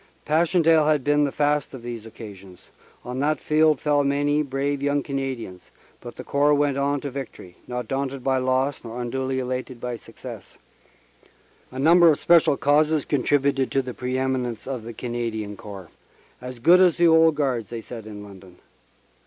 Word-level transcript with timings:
Pass 0.25 0.49
chendaele 0.49 0.85
had 0.87 1.03
been 1.03 1.25
the 1.25 1.31
fast 1.31 1.75
of 1.75 1.83
these 1.83 2.07
occasions. 2.07 2.69
On 3.05 3.19
that 3.19 3.39
field 3.39 3.79
fell 3.79 4.03
many 4.03 4.41
brave 4.41 4.81
young 4.81 5.03
Canadians, 5.03 5.69
but 5.99 6.15
the 6.15 6.23
Corps 6.23 6.55
went 6.55 6.75
on 6.75 7.01
to 7.01 7.11
victory, 7.11 7.57
not 7.67 7.87
daunted 7.87 8.23
by 8.23 8.39
loss 8.39 8.83
nor 8.83 8.99
unduly 8.99 9.37
elated 9.37 9.79
by 9.79 9.95
success. 9.95 10.57
A 11.71 11.77
number 11.77 12.09
of 12.09 12.17
special 12.17 12.57
causes 12.57 13.05
contributed 13.05 13.69
to 13.69 13.83
the 13.83 13.93
pre 13.93 14.17
eminence 14.17 14.65
of 14.65 14.81
the 14.81 14.93
Canadian 14.93 15.55
Corps 15.55 15.91
"As 16.41 16.57
good 16.57 16.81
as 16.81 16.97
the 16.97 17.07
old 17.07 17.35
Guards," 17.35 17.69
they 17.69 17.81
said 17.81 18.07
in 18.07 18.23
London. 18.23 18.55